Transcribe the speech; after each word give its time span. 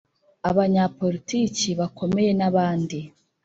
Abanyapolitiki 0.49 1.69
bakomeye 1.79 2.31
n’abandi 2.39 2.97